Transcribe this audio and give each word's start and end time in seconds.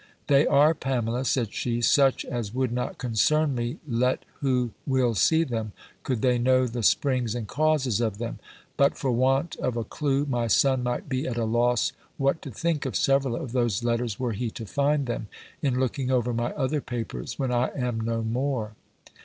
"They 0.25 0.47
are, 0.47 0.73
Pamela," 0.73 1.23
said 1.25 1.53
she, 1.53 1.79
"such 1.79 2.25
as 2.25 2.55
would 2.55 2.71
not 2.71 2.97
concern 2.97 3.53
me, 3.53 3.77
let 3.87 4.25
who 4.39 4.71
will 4.87 5.13
see 5.13 5.43
them, 5.43 5.73
could 6.01 6.23
they 6.23 6.39
know 6.39 6.65
the 6.65 6.81
springs 6.81 7.35
and 7.35 7.47
causes 7.47 8.01
of 8.01 8.17
them; 8.17 8.39
but, 8.77 8.97
for 8.97 9.11
want 9.11 9.57
of 9.57 9.77
a 9.77 9.83
clue, 9.83 10.25
my 10.25 10.47
son 10.47 10.81
might 10.81 11.07
be 11.07 11.27
at 11.27 11.37
a 11.37 11.45
loss 11.45 11.93
what 12.17 12.41
to 12.41 12.49
think 12.49 12.87
of 12.87 12.95
several 12.95 13.35
of 13.35 13.51
those 13.51 13.83
letters 13.83 14.19
were 14.19 14.33
he 14.33 14.49
to 14.49 14.65
find 14.65 15.05
them, 15.05 15.27
in 15.61 15.79
looking 15.79 16.09
over 16.09 16.33
my 16.33 16.51
other 16.53 16.81
papers, 16.81 17.37
when 17.37 17.51
I 17.51 17.67
am 17.75 17.99
no 18.01 18.23
more." 18.23 18.73